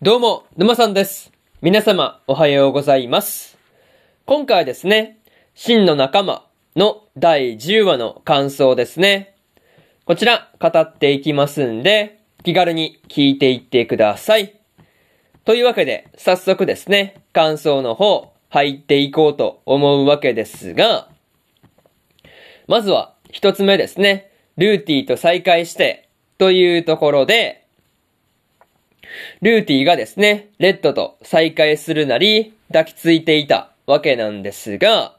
[0.00, 1.32] どうも、沼さんです。
[1.60, 3.58] 皆様、おはようございます。
[4.26, 5.18] 今回ですね、
[5.56, 6.46] 真の仲間
[6.76, 9.34] の第10話の感想ですね。
[10.04, 14.54] こちら、語っていきますんで、気軽に聞いていってください。
[15.44, 21.08] というわけで、早速ですね、感想の方、入っていこうと思うわけですが、
[22.68, 26.08] まずは、一つ目ですね、ルーティーと再会して、
[26.38, 27.64] というところで、
[29.42, 35.16] ルーティがですね、レッドと再会するなり、抱きついていたわけなんですが、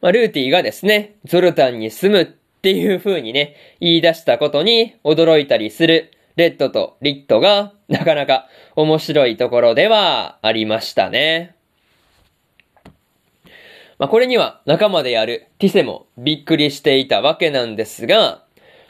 [0.00, 2.26] まあ、ルーティがですね、ゾルタンに住むっ
[2.62, 11.54] ていう風にね、言い出したことに驚いたりするレッドとリットが、なかなか面白いところではありましたね。
[13.98, 18.44] まあ、これには仲間であるティセもびっくりしていたわけなんですが、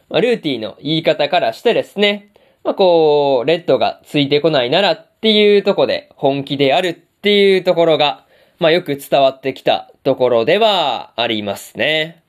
[0.08, 2.29] まあ、ルーティの言い方からしてですね、
[2.62, 8.26] まあ、こう、レッドがついてこないならっていうとこで本気であるっていうところが、
[8.58, 12.22] まあ、よく伝わってきたところではありますね。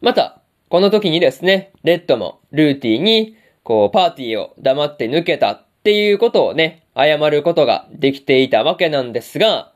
[0.00, 9.72] また、この時にですね、レッドもルーティーに、こう、パーティーを黙って抜けたっていうことをね、謝ることができていたわけなんですが、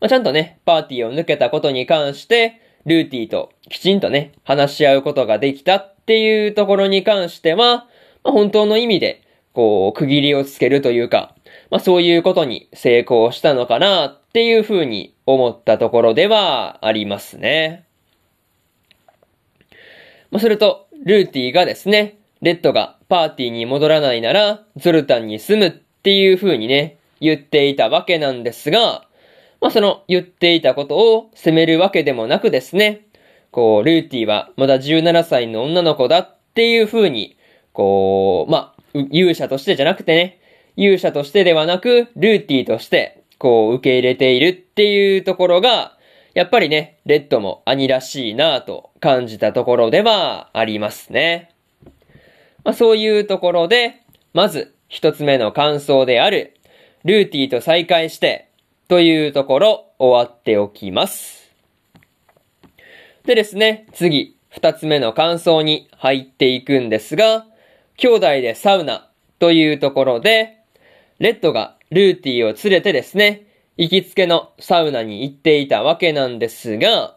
[0.00, 7.86] まあ、ちゃんとね、パーティーを抜けたことに関して、ルーティーときちんとね、話し合うことができたっていうところに関しては、
[8.24, 9.22] まあ、本当の意味で、
[9.52, 11.34] こう、区切りをつけるというか、
[11.70, 17.84] まあそういうことに成功したのかなっていうふうに思ったところではありますね。
[20.30, 29.06] まあすると、ルーティがですね、レッドがパーティーに戻らないなら、ゾルタンに住むっていうふうにね、言っていたわけなんですが、
[29.60, 33.06] まあその言っていたことを責めるわけでもなくですね、
[33.52, 37.36] こう、ルーティはまだ17歳の女の子だっていうふうに、
[37.72, 40.40] こう、ま、勇者としてじゃなくてね、
[40.76, 45.96] 勇者としてではなく、ルーティとして、こう、受け入れているっていうところが、
[46.34, 51.50] やっぱりね、レッドも兄らしいなぁと感じたところではありますね。
[52.64, 54.00] まあ、そういうところで、
[54.32, 56.54] まず、一つ目の感想である、
[57.04, 58.48] ルーティと再会して、
[58.88, 61.41] というところ、終わっておきます。
[63.24, 67.46] でですね、次、二つ目の感想に入っていくんですが、
[67.96, 70.58] 兄弟でサウナというところで、
[71.20, 73.46] レッドがルーティーを連れてですね、
[73.76, 77.16] 行きつけのサウナに行っていたわけなんですが、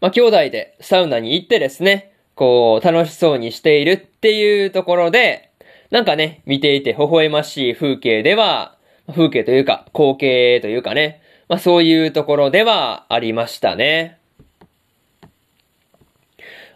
[0.00, 5.50] まあ、兄弟でサウナに行ってですね、こう、楽しそうにしているっていうところで、
[5.90, 8.76] なんかね、見ていて微笑ましい風景では、
[9.12, 14.18] 風景というか、光景というかね、まあ、そういうところではありましたね。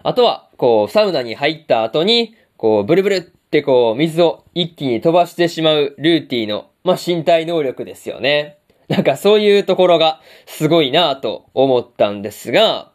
[0.03, 8.59] あとは、こう、サウナに入った後に、こう、ブルブルってこう、水を一気に飛ばしてしまうルーティーの、まあ、身体能力ですよね。
[8.89, 12.91] なんかそういうところがすごいなぁと思ったんですが、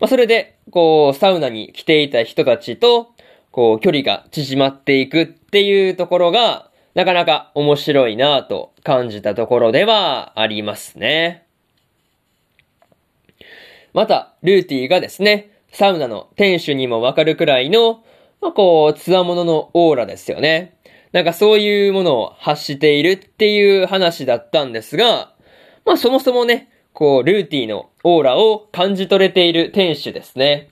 [0.00, 3.08] まあ、それで、こう、サウナに来ていた人たちと、
[3.50, 11.44] こう、距離が縮まっていくっていうところが、なかなか面白いなぁと感じたところではありますね。
[13.92, 18.02] また、ルーティーがですね、サウナの店主にもわかるくらいの、
[18.40, 20.78] まあ、こう、つわもののオーラですよね。
[21.12, 25.32] なんかそういうものを発しているっていう話だったんですが、
[25.84, 30.68] まあそもそもね、こう、ルーティーのオーラを感じ取れている店主ですね。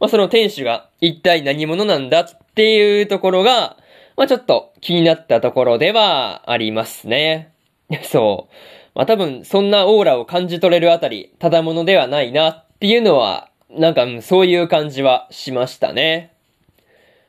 [0.00, 3.76] まあその店主が一体何者なんだっていうところが、
[4.16, 7.52] まあちょっと気になったところではありますね。
[8.04, 8.54] そう。
[8.94, 16.32] まあ多分そんなオーラを感じ取れるあたり、ただものではないなっていうのは、なんかそういう感じはしましたね。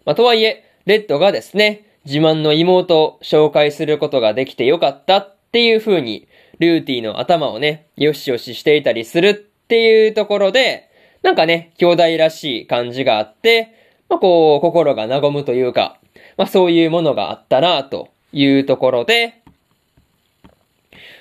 [0.06, 6.28] まあとはいえ、レッドがですね、自慢の妹を紹介することができてよかったっていう風に、
[6.60, 10.90] ルーティの頭をね、よしよししていたりするっていうところで、
[11.24, 13.74] なんかね、兄弟らしい感じがあって、
[14.10, 15.98] まあこう、心が和むというか、
[16.38, 19.42] まあそういうものがあったなというところで、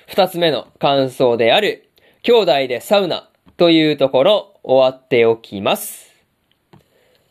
[0.07, 1.89] 二つ目の感想である、
[2.21, 3.27] 兄弟でサウナ
[3.57, 6.13] というところ終わっておきます。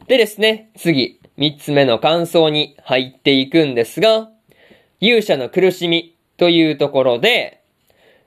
[0.06, 4.31] でですね、次、三つ目の感想に入っていくんですが、
[5.00, 7.61] 勇者の苦しみというところで、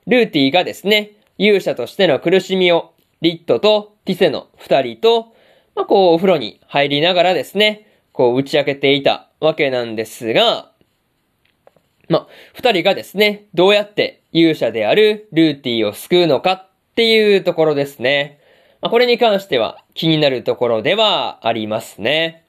[0.06, 5.34] ルーティがですね、勇者としての苦しみを、リットとティセの二人と、
[5.74, 10.70] まあ、こう、お風呂に入りながらですね、こう、打ち明けていたわけなんですが、
[12.08, 16.67] ま、二人がですね、どうやって勇者であるルーティを救うのか
[16.98, 18.40] っていうところですね。
[18.80, 22.44] まあ、これに関しては気になるところではありますね。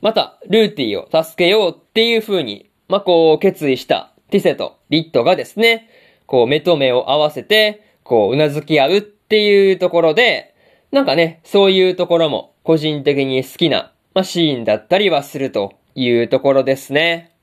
[0.00, 5.90] また、ルーティを助けようっていう風に、まあ、こう、決意したティセとリットがですね、
[6.24, 10.54] こう、目と目を合わせて、こう、うなずき合うっていうところで、
[10.90, 17.34] なんかね、そういうところも個人的に好きな、まあ、シーンだったりはするというところですね。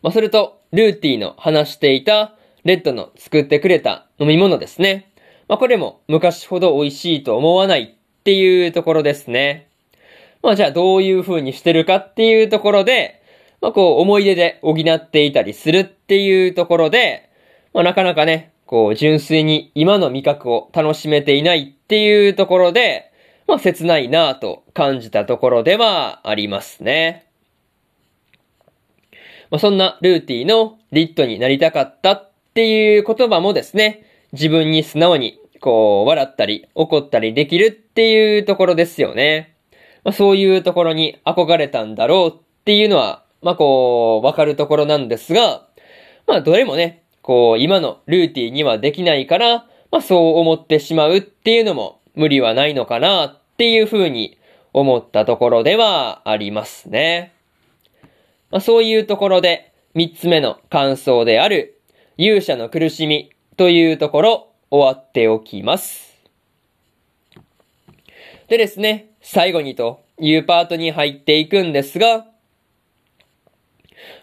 [0.00, 5.10] まあ、それと、ルーティの話していた、レッドの作ってくれた飲み物ですね。
[5.48, 9.68] まあ、これも昔ほど美味しいと思わないっていうところですね。
[10.42, 13.22] まあ、じゃあどういう風にしてるかっていうところで、
[13.60, 17.30] まあ、こう思い出で補っていたりするっていうところで、
[17.72, 23.12] まあ、なかなかね、こう純粋に今の味覚を楽しめていないっていうところで、
[23.46, 27.26] まあ、切ないなぁと感じたところではありますね。
[29.50, 39.56] まあ、そんなルーティーのリットになりたかったっていう言葉もですね、自分に素直にこう笑ったり怒ったりできるっていうところですよね。
[40.04, 45.66] まあ、そういうところに憧れたんだろうっていうのは、まあこう、わかるところなんですが、
[46.26, 54.36] まあどれもね、こう、今のルーティにはできないから、まあそう思ってしまうっていうのも無理はないのかなっていうふうに
[54.74, 57.32] 思ったところではありますね。
[58.50, 61.78] まあ、そういうところで、三つ目の感想である、
[62.16, 66.12] 勇者の苦しみというところ、終わっておきます。
[68.48, 72.26] でですね、最後にというパートに入っていくんですが、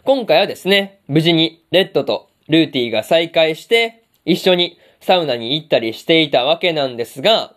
[0.03, 7.56] 今回はですね、無事にレッドとルーティが再会して、一緒にサウナに行ったりしていたわけなんですが、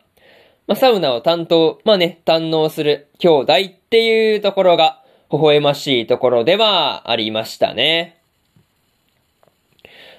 [0.67, 8.22] まあ、サウナを担当、まあね、堪能する兄弟っていうところが、微笑ましいところではありましたね。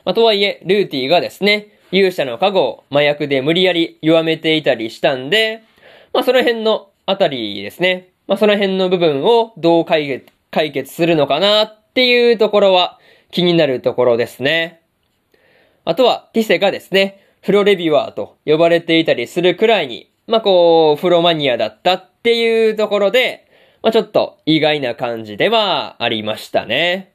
[0.05, 5.63] まあ、とはいえ、ルーティがですね、勇者の加護を麻薬で無理やり弱めていたりしたんで、
[6.13, 8.09] まあ、その辺のあたりですね。
[8.27, 12.99] まあ、その辺の部分をどう解決、解決するのかなっていうところは
[13.31, 14.81] 気になるところですね。
[15.85, 23.47] あとは、ティセがですね、フロレビュアーと呼ばれていたりするくらいに、まあ、こう、フロマニアだったっていうところで、
[23.81, 27.13] まあ、ちょっと意外な感じではありましたね。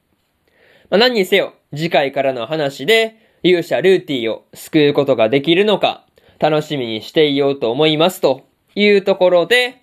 [0.90, 6.04] まあ、何にせよ、次回からの話で、勇者ルーティーを救うことができるのか、
[6.38, 9.82] 楽しみにしていようと思いますというところで、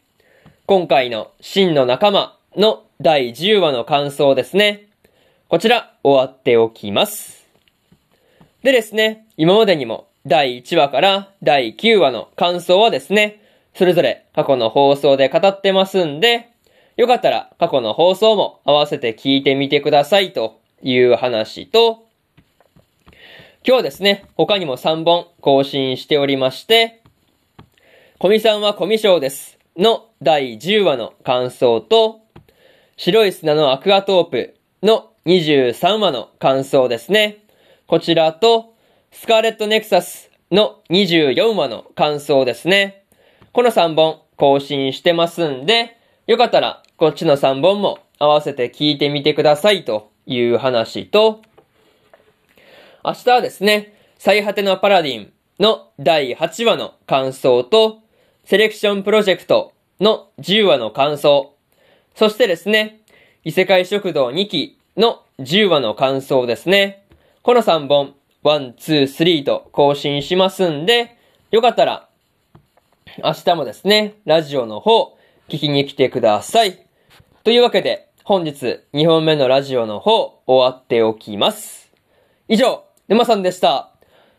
[0.65, 4.87] 今回の真の仲間の第10話の感想ですね。
[5.47, 7.45] こちら、終わっておきます。
[8.63, 13.41] でですね、今までにも第1話から第9話の感想はですね、
[13.75, 16.49] それぞれ過去の放送で語ってますんで、
[16.97, 22.05] よかったら過去の放送も合わせて聞いてみてくださいという話と、
[23.11, 23.17] 今
[23.63, 27.01] 日はですね、他にも3本更新しておりまして、
[28.19, 32.21] コミさんはコミショウですの第10話の感想と、
[32.97, 37.39] 白い砂のアクアトープの23話の感想ですね。
[37.87, 38.75] こちらと、
[39.11, 43.05] スカーレットネクサスの24話の感想ですね。
[43.53, 45.97] この3本更新してますんで、
[46.27, 51.41] よかったらこっちの3本も合わせて聞いてみてくださいという話と、
[53.03, 57.99] 明日はですね、最果てのパラディンの第8話の感想と、
[58.43, 61.55] セレクションプロジェクトの10話の感想、
[62.15, 63.01] そしてですね、
[63.43, 67.03] 異世界食堂2期の10話の感想ですね。
[67.43, 71.17] この3本、1、2、3と更新しますんで、
[71.51, 72.09] よかったら、
[73.23, 75.17] 明日もですね、ラジオの方、
[75.47, 76.85] 聞きに来てください。
[77.43, 81.91] というわけで、本日2本目のラジオの方、終わっておきます。
[82.47, 83.91] 以上、沼さんでした。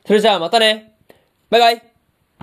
[0.05, 0.97] それじゃあまたね。
[1.51, 1.96] バイバイ。